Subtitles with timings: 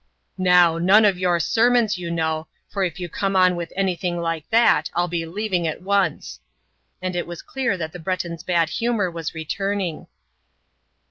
[0.39, 4.49] "Now none of your sermons, you know, for if you come on with anything like
[4.49, 6.39] that I'll be leaving at once,"
[7.03, 10.07] and it was clear that the Breton's bad humor was returning.